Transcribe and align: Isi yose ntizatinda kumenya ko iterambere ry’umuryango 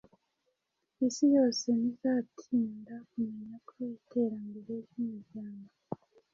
Isi 1.07 1.25
yose 1.35 1.65
ntizatinda 1.79 2.95
kumenya 3.09 3.55
ko 3.69 3.75
iterambere 3.97 4.73
ry’umuryango 4.87 5.71